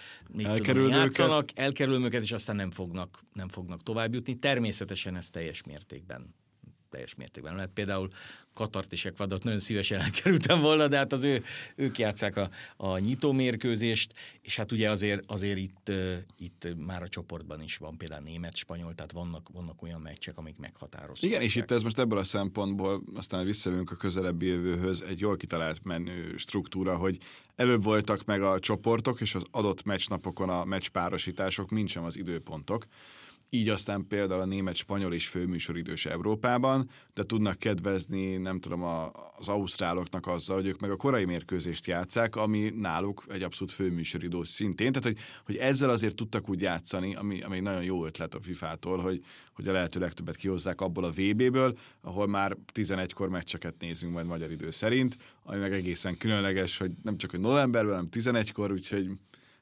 [0.57, 4.39] tudom, játszanak, elkerülöm őket, és aztán nem fognak, nem fognak tovább jutni.
[4.39, 6.35] Természetesen ez teljes mértékben
[6.95, 7.55] teljes mértékben.
[7.55, 8.09] Lehet például
[8.53, 11.45] Katart és Ekvadort nagyon szívesen elkerültem volna, de hát az ő,
[11.77, 15.93] ők játszák a, a nyitó mérkőzést, és hát ugye azért, azért itt,
[16.39, 20.57] itt már a csoportban is van például német, spanyol, tehát vannak, vannak olyan meccsek, amik
[20.57, 21.31] meghatároznak.
[21.31, 25.37] Igen, és itt ez most ebből a szempontból, aztán visszajövünk a közelebbi jövőhöz, egy jól
[25.37, 27.19] kitalált menő struktúra, hogy
[27.57, 32.87] előbb voltak meg a csoportok, és az adott meccsnapokon a meccspárosítások, mint sem az időpontok
[33.55, 39.49] így aztán például a német-spanyol is főműsoridős Európában, de tudnak kedvezni, nem tudom, a, az
[39.49, 44.93] ausztráloknak azzal, hogy ők meg a korai mérkőzést játszák, ami náluk egy abszolút főműsoridő szintén.
[44.93, 48.99] Tehát, hogy, hogy ezzel azért tudtak úgy játszani, ami, ami nagyon jó ötlet a FIFA-tól,
[48.99, 54.27] hogy, hogy a lehető legtöbbet kihozzák abból a VB-ből, ahol már 11-kor meccseket nézünk majd
[54.27, 59.11] magyar idő szerint, ami meg egészen különleges, hogy nem csak hogy novemberben, hanem 11-kor, úgyhogy,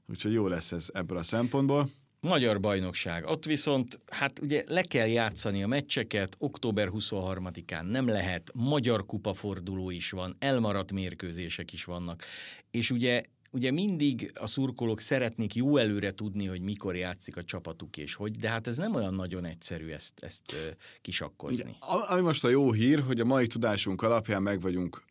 [0.06, 1.88] úgyhogy jó lesz ez ebből a szempontból.
[2.26, 3.26] Magyar bajnokság.
[3.26, 9.32] Ott viszont, hát ugye le kell játszani a meccseket, október 23-án nem lehet, magyar kupa
[9.32, 12.24] forduló is van, elmaradt mérkőzések is vannak.
[12.70, 17.96] És ugye ugye mindig a szurkolók szeretnék jó előre tudni, hogy mikor játszik a csapatuk
[17.96, 21.76] és hogy, de hát ez nem olyan nagyon egyszerű ezt, ezt kisakkozni.
[22.08, 25.02] Ami most a jó hír, hogy a mai tudásunk alapján meg vagyunk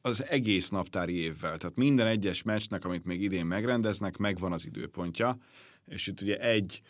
[0.00, 1.58] az egész naptári évvel.
[1.58, 5.38] Tehát minden egyes meccsnek, amit még idén megrendeznek, megvan az időpontja
[5.86, 6.82] és itt ugye egy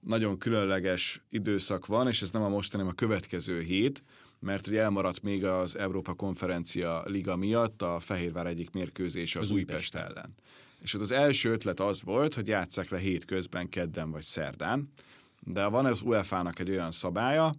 [0.00, 4.02] nagyon különleges időszak van, és ez nem a most, hanem a következő hét,
[4.38, 9.50] mert ugye elmaradt még az Európa Konferencia Liga miatt a Fehérvár egyik mérkőzés az, az
[9.50, 10.34] Újpest ellen.
[10.80, 14.92] És ott az első ötlet az volt, hogy játsszák le hétközben, kedden vagy szerdán,
[15.40, 17.54] de van az UEFA-nak egy olyan szabálya,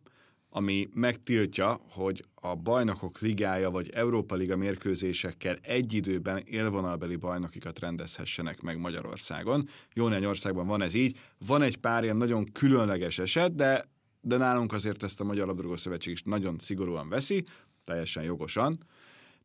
[0.56, 8.62] ami megtiltja, hogy a bajnokok ligája vagy Európa Liga mérkőzésekkel egy időben élvonalbeli bajnokikat rendezhessenek
[8.62, 9.68] meg Magyarországon.
[9.94, 11.20] Jó néhány országban van ez így.
[11.48, 13.86] Van egy pár ilyen nagyon különleges eset, de,
[14.22, 17.44] de nálunk azért ezt a Magyar Labdarúgó Szövetség is nagyon szigorúan veszi,
[17.84, 18.78] teljesen jogosan.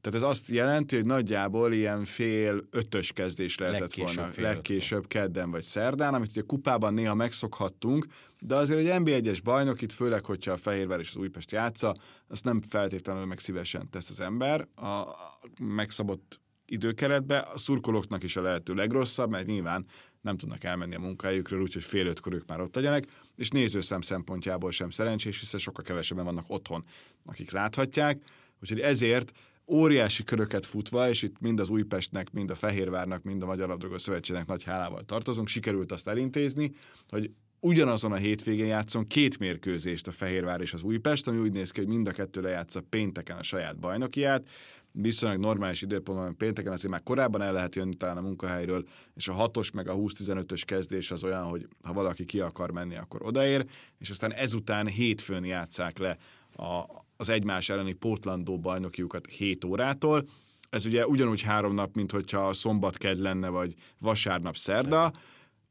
[0.00, 5.06] Tehát ez azt jelenti, hogy nagyjából ilyen fél ötös kezdés lehetett Legkésőbb volna, fél legkésőbb
[5.06, 8.06] kedden vagy szerdán, amit ugye kupában néha megszokhattunk,
[8.40, 11.96] de azért egy NB1-es bajnok itt, főleg, hogyha a Fehérvár és az Újpest játsza,
[12.28, 15.04] azt nem feltétlenül meg szívesen tesz az ember a
[15.60, 19.86] megszabott időkeretbe, a szurkolóknak is a lehető legrosszabb, mert nyilván
[20.20, 23.06] nem tudnak elmenni a munkájukról, úgyhogy fél ötkor ők már ott legyenek,
[23.36, 26.84] és nézőszem szempontjából sem szerencsés, hiszen sokkal kevesebben vannak otthon,
[27.24, 28.22] akik láthatják,
[28.60, 29.32] úgyhogy ezért
[29.68, 33.98] óriási köröket futva, és itt mind az Újpestnek, mind a Fehérvárnak, mind a Magyar Labdarúgó
[33.98, 36.72] Szövetségnek nagy hálával tartozunk, sikerült azt elintézni,
[37.08, 41.70] hogy ugyanazon a hétvégén játszon két mérkőzést a Fehérvár és az Újpest, ami úgy néz
[41.70, 44.48] ki, hogy mind a kettő lejátsza pénteken a saját bajnokiát,
[44.92, 49.50] viszonylag normális időpontban pénteken, azért már korábban el lehet jönni talán a munkahelyről, és a
[49.50, 53.66] 6-os meg a 20-15-ös kezdés az olyan, hogy ha valaki ki akar menni, akkor odaér,
[53.98, 56.16] és aztán ezután hétfőn játszák le
[56.56, 56.84] a,
[57.20, 60.28] az egymás elleni pótlandó bajnokiukat 7 órától.
[60.70, 65.12] Ez ugye ugyanúgy három nap, mint hogyha szombat kedd lenne, vagy vasárnap szerda,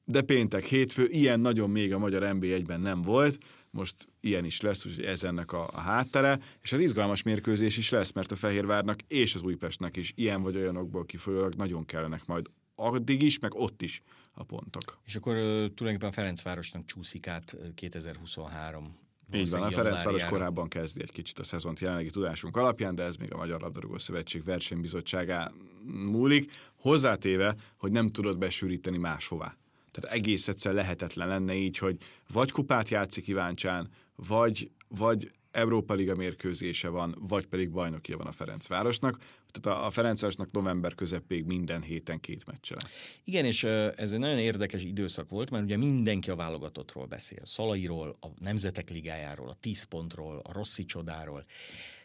[0.06, 3.38] de péntek, hétfő, ilyen nagyon még a magyar NB1-ben nem volt,
[3.70, 7.90] most ilyen is lesz, úgyhogy ez ennek a, a háttere, és az izgalmas mérkőzés is
[7.90, 12.46] lesz, mert a Fehérvárnak és az Újpestnek is ilyen vagy olyanokból kifolyólag nagyon kellenek majd
[12.76, 15.00] addig is, meg ott is a pontok.
[15.06, 21.40] És akkor tulajdonképpen Ferencvárosnak csúszik át 2023 így van, a Ferencváros korábban kezdi egy kicsit
[21.40, 25.52] a szezont jelenlegi tudásunk alapján, de ez még a Magyar Labdarúgó Szövetség versenybizottságán
[25.86, 29.58] múlik, hozzátéve, hogy nem tudod besűríteni máshová.
[29.92, 31.98] Tehát egész egyszer lehetetlen lenne így, hogy
[32.34, 38.32] vagy kupát játszik Iváncsán, vagy, vagy Európa Liga mérkőzése van, vagy pedig bajnokia van a
[38.32, 39.18] Ferencvárosnak.
[39.52, 43.20] Tehát a Ferencvárosnak november közepéig minden héten két meccse lesz.
[43.24, 47.46] Igen, és ez egy nagyon érdekes időszak volt, mert ugye mindenki a válogatottról beszél.
[47.46, 51.46] Szalairól, a Nemzetek Ligájáról, a 10 pontról, a Rossi csodáról.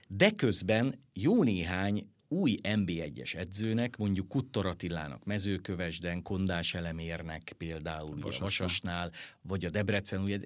[0.08, 8.36] De közben jó néhány új NB1-es edzőnek, mondjuk Kuttor Attilának mezőkövesden, Kondás Elemérnek például ugye
[8.36, 9.10] a Vasasnál,
[9.42, 10.38] vagy a Debrecen ugye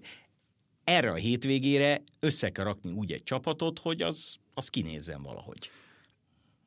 [0.87, 5.70] erre a hétvégére össze kell rakni úgy egy csapatot, hogy az, az kinézzen valahogy.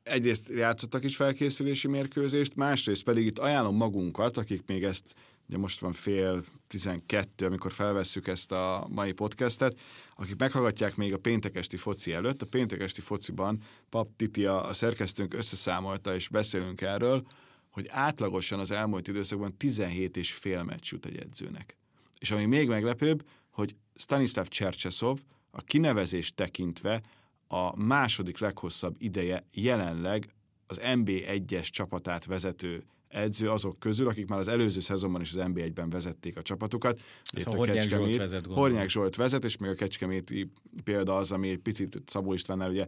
[0.02, 5.14] Egyrészt játszottak is felkészülési mérkőzést, másrészt pedig itt ajánlom magunkat, akik még ezt
[5.48, 9.78] ugye most van fél 12, amikor felvesszük ezt a mai podcastet,
[10.16, 12.42] akik meghallgatják még a péntekesti foci előtt.
[12.42, 17.26] A péntekesti fociban Pap Titi, a, szerkesztőnk összeszámolta, és beszélünk erről,
[17.70, 21.76] hogy átlagosan az elmúlt időszakban 17 és fél meccs jut egy edzőnek.
[22.18, 23.24] És ami még meglepőbb,
[23.60, 25.18] hogy Stanislav Csercseszov
[25.50, 27.02] a kinevezést tekintve
[27.48, 30.34] a második leghosszabb ideje jelenleg
[30.66, 35.90] az NB1-es csapatát vezető edző azok közül, akik már az előző szezonban is az NB1-ben
[35.90, 37.00] vezették a csapatukat.
[37.32, 40.50] Itt a Hornyák Zsolt vezet, Hornyák Zsolt vezet, és még a Kecskeméti
[40.84, 42.86] példa az, ami egy picit Szabó Istvánnál ugye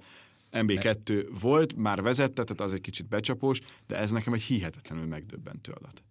[0.53, 5.73] MB2 volt, már vezette, tehát az egy kicsit becsapós, de ez nekem egy hihetetlenül megdöbbentő
[5.73, 6.03] adat.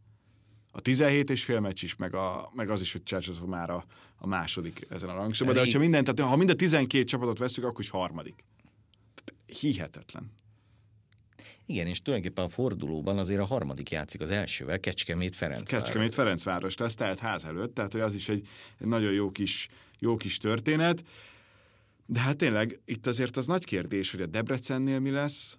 [0.72, 3.86] A 17 és fél meccs is, meg, a, meg az is, hogy Csercseszov már a,
[4.18, 7.64] a második ezen a rangsorban, de hogyha minden, tehát ha mind a 12 csapatot veszük,
[7.64, 8.44] akkor is harmadik.
[9.16, 10.32] Tehát hihetetlen.
[11.66, 15.84] Igen, és tulajdonképpen a fordulóban azért a harmadik játszik az elsővel, Kecskemét Ferencváros.
[15.84, 18.48] Kecskemét Ferencváros lesz, tehát ház előtt, tehát hogy az is egy,
[18.80, 19.68] egy nagyon jó kis,
[20.00, 21.04] jó kis történet.
[22.06, 25.56] De hát tényleg itt azért az nagy kérdés, hogy a Debrecennél mi lesz,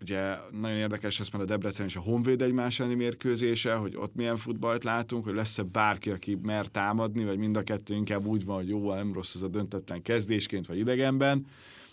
[0.00, 4.14] ugye nagyon érdekes lesz már a Debrecen és a Honvéd egymás elleni mérkőzése, hogy ott
[4.14, 8.44] milyen futballt látunk, hogy lesz-e bárki, aki mer támadni, vagy mind a kettő inkább úgy
[8.44, 11.46] van, hogy jó, nem rossz ez a döntetlen kezdésként, vagy idegenben.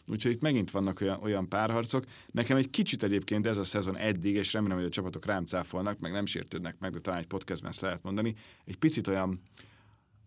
[0.10, 2.06] Úgyhogy itt megint vannak olyan, olyan párharcok.
[2.32, 6.00] Nekem egy kicsit egyébként ez a szezon eddig, és remélem, hogy a csapatok rám cáfolnak,
[6.00, 9.42] meg nem sértődnek meg, de talán egy podcastben ezt lehet mondani, egy picit olyan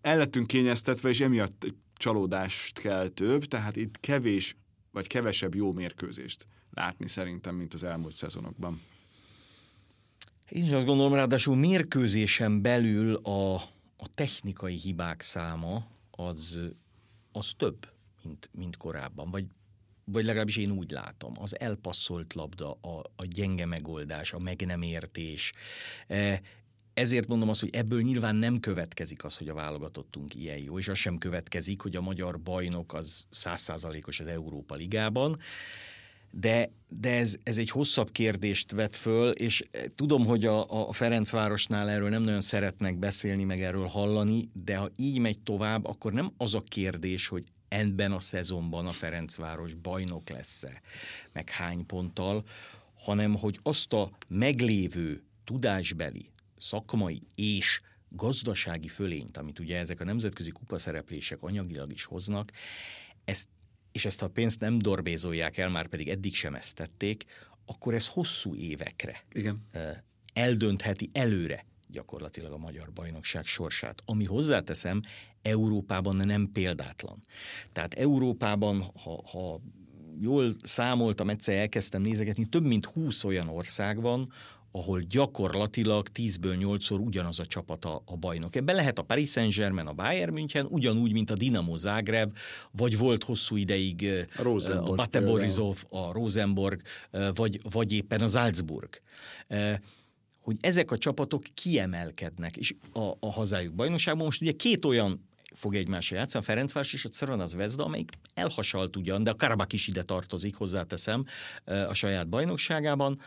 [0.00, 4.56] el lettünk kényeztetve, és emiatt csalódást kell több, tehát itt kevés
[4.90, 8.80] vagy kevesebb jó mérkőzést látni szerintem, mint az elmúlt szezonokban.
[10.48, 13.54] Én is azt gondolom, ráadásul mérkőzésen belül a,
[13.96, 16.60] a technikai hibák száma az,
[17.32, 17.88] az több,
[18.22, 19.44] mint, mint korábban, vagy
[20.12, 24.82] vagy legalábbis én úgy látom, az elpasszolt labda, a, a gyenge megoldás, a meg nem
[24.82, 25.52] értés.
[26.06, 26.40] E,
[26.94, 30.88] ezért mondom azt, hogy ebből nyilván nem következik az, hogy a válogatottunk ilyen jó, és
[30.88, 35.40] az sem következik, hogy a magyar bajnok az százszázalékos az Európa Ligában,
[36.30, 39.62] de, de ez, ez egy hosszabb kérdést vet föl, és
[39.94, 44.88] tudom, hogy a, a Ferencvárosnál erről nem nagyon szeretnek beszélni, meg erről hallani, de ha
[44.96, 50.28] így megy tovább, akkor nem az a kérdés, hogy ebben a szezonban a Ferencváros bajnok
[50.28, 50.80] lesz-e,
[51.32, 52.44] meg hány ponttal,
[52.94, 60.50] hanem hogy azt a meglévő tudásbeli, szakmai és gazdasági fölényt, amit ugye ezek a nemzetközi
[60.50, 62.52] kupaszereplések anyagilag is hoznak,
[63.24, 63.48] ezt
[63.92, 67.24] és ezt a pénzt nem dorbézolják el, már pedig eddig sem ezt tették,
[67.66, 69.68] akkor ez hosszú évekre Igen.
[70.32, 74.02] eldöntheti előre gyakorlatilag a magyar bajnokság sorsát.
[74.04, 75.00] Ami hozzáteszem,
[75.42, 77.24] Európában nem példátlan.
[77.72, 79.60] Tehát Európában, ha, ha
[80.20, 84.32] jól számoltam, egyszer elkezdtem nézegetni, több mint 20 olyan ország van,
[84.72, 88.56] ahol gyakorlatilag 10-ből 8-szor ugyanaz a csapat a, a bajnok.
[88.56, 92.36] Ebben lehet a Paris Saint-Germain, a Bayern München, ugyanúgy, mint a Dinamo Zágráb,
[92.70, 96.82] vagy volt hosszú ideig a, Rosenborg, a Bate Borisov, a Rosenborg,
[97.34, 99.00] vagy, vagy éppen a Salzburg.
[100.40, 105.74] Hogy ezek a csapatok kiemelkednek, és a, a hazájuk bajnokságban most ugye két olyan fog
[105.74, 109.88] egymásra játszani, a Ferencváros és a Cerona Zvezda, amelyik elhasalt ugyan, de a Karabak is
[109.88, 111.24] ide tartozik, hozzáteszem,
[111.64, 113.20] a saját bajnokságában,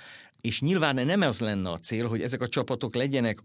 [0.43, 3.43] és nyilván nem az lenne a cél, hogy ezek a csapatok legyenek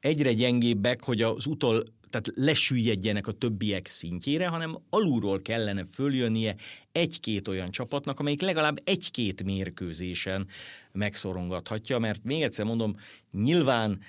[0.00, 6.56] egyre gyengébbek, hogy az utol, tehát lesüllyedjenek a többiek szintjére, hanem alulról kellene följönnie
[6.92, 10.46] egy-két olyan csapatnak, amelyik legalább egy-két mérkőzésen
[10.92, 12.96] megszorongathatja, mert még egyszer mondom,
[13.32, 14.00] nyilván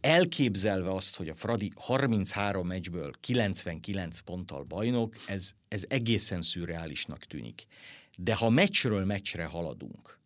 [0.00, 7.66] elképzelve azt, hogy a Fradi 33 meccsből 99 ponttal bajnok, ez, ez egészen szürreálisnak tűnik.
[8.16, 10.19] De ha meccsről meccsre haladunk,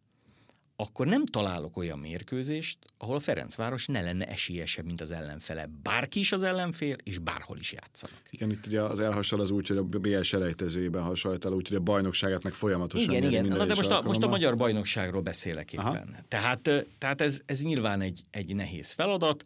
[0.77, 5.69] akkor nem találok olyan mérkőzést, ahol a Ferencváros ne lenne esélyesebb, mint az ellenfele.
[5.83, 8.19] Bárki is az ellenfél, és bárhol is játszanak.
[8.31, 11.81] Igen, itt ugye az elhasal az úgy, hogy a BL selejtezőjében hasonlít el, úgyhogy a
[11.81, 13.47] bajnokságát meg folyamatosan Igen, igen.
[13.47, 16.25] Na, de most a, most a magyar bajnokságról beszélek éppen.
[16.29, 19.45] Tehát, tehát ez, ez nyilván egy, egy nehéz feladat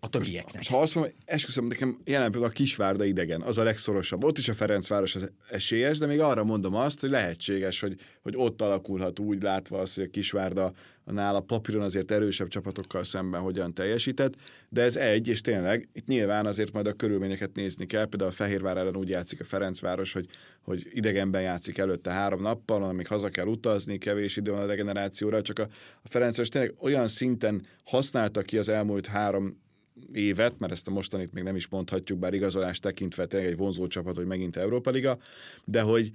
[0.00, 0.62] a többieknek.
[0.62, 4.24] És ha azt mondom, esküszöm, nekem jelen pillanatban a Kisvárda idegen, az a legszorosabb.
[4.24, 8.34] Ott is a Ferencváros az esélyes, de még arra mondom azt, hogy lehetséges, hogy, hogy
[8.36, 10.72] ott alakulhat úgy látva azt, hogy a Kisvárda
[11.04, 14.34] nála papíron azért erősebb csapatokkal szemben hogyan teljesített,
[14.68, 18.34] de ez egy, és tényleg itt nyilván azért majd a körülményeket nézni kell, például a
[18.34, 20.26] Fehérvár ellen úgy játszik a Ferencváros, hogy,
[20.62, 25.42] hogy idegenben játszik előtte három nappal, amíg haza kell utazni, kevés idő van a regenerációra,
[25.42, 25.68] csak a,
[26.02, 29.68] a Ferencváros tényleg olyan szinten használta ki az elmúlt három
[30.12, 33.86] évet, mert ezt a mostanit még nem is mondhatjuk, bár igazolást tekintve tényleg egy vonzó
[33.86, 35.18] csapat, hogy megint Európa Liga,
[35.64, 36.10] de hogy,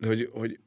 [0.00, 0.58] hogy, hogy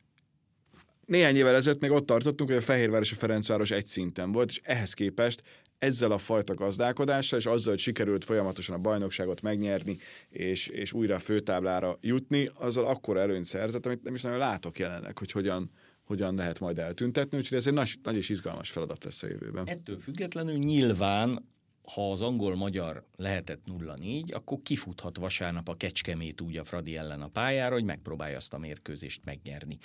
[1.06, 4.50] néhány évvel ezelőtt még ott tartottunk, hogy a Fehérvár és a Ferencváros egy szinten volt,
[4.50, 5.44] és ehhez képest
[5.78, 9.98] ezzel a fajta gazdálkodással, és azzal, hogy sikerült folyamatosan a bajnokságot megnyerni,
[10.30, 14.80] és, és újra a főtáblára jutni, azzal akkor előnyt szerzett, amit nem is nagyon látok
[14.80, 15.72] jelenleg, hogy hogyan,
[16.04, 19.68] hogyan lehet majd eltüntetni, úgyhogy ez egy nagy, nagy és izgalmas feladat lesz a jövőben.
[19.68, 21.52] Ettől függetlenül nyilván
[21.92, 27.28] ha az angol-magyar lehetett 0-4, akkor kifuthat vasárnap a Kecskemét úgy a Fradi ellen a
[27.28, 29.78] pályára, hogy megpróbálja azt a mérkőzést megnyerni.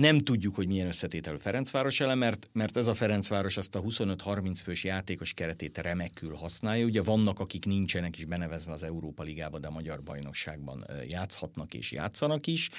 [0.00, 4.60] Nem tudjuk, hogy milyen összetételű Ferencváros ellen, mert, mert ez a Ferencváros azt a 25-30
[4.64, 6.84] fős játékos keretét remekül használja.
[6.84, 11.92] Ugye vannak, akik nincsenek is benevezve az Európa Ligába, de a Magyar Bajnokságban játszhatnak és
[11.92, 12.70] játszanak is.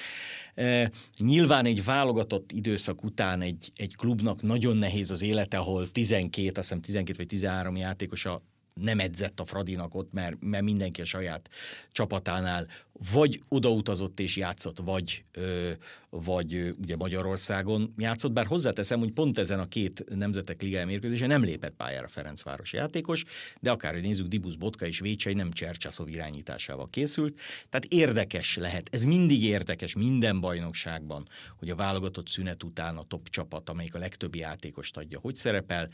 [1.18, 6.56] Nyilván egy válogatott időszak után egy, egy klubnak nagyon nehéz az élete, ahol 12, azt
[6.56, 8.42] hiszem 12 vagy 13 játékosa
[8.74, 11.50] nem edzett a Fradinak ott, mert, mert mindenki a saját
[11.92, 12.66] csapatánál
[13.12, 15.70] vagy odautazott és játszott, vagy, ö,
[16.10, 21.28] vagy ö, ugye Magyarországon játszott, bár hozzáteszem, hogy pont ezen a két nemzetek ligája mérkőzésen
[21.28, 23.24] nem lépett pályára Ferencváros játékos,
[23.60, 28.88] de akár, hogy nézzük, Dibusz Botka és Vécsei nem Csercsaszov irányításával készült, tehát érdekes lehet,
[28.92, 33.98] ez mindig érdekes minden bajnokságban, hogy a válogatott szünet után a top csapat, amelyik a
[33.98, 35.88] legtöbb játékost adja, hogy szerepel,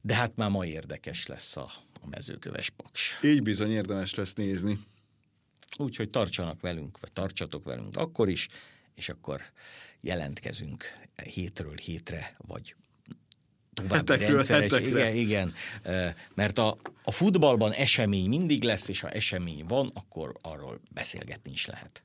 [0.00, 1.70] de hát már ma érdekes lesz a,
[2.06, 3.20] a mezőköves paks.
[3.22, 4.78] Így bizony érdemes lesz nézni.
[5.78, 8.48] Úgyhogy tartsanak velünk, vagy tartsatok velünk akkor is,
[8.94, 9.42] és akkor
[10.00, 10.84] jelentkezünk
[11.24, 12.74] hétről hétre, vagy
[13.72, 14.72] további hetekről, rendszeres.
[14.72, 15.14] Hetekre.
[15.14, 15.54] Igen, igen,
[16.34, 21.66] mert a, a futballban esemény mindig lesz, és ha esemény van, akkor arról beszélgetni is
[21.66, 22.02] lehet.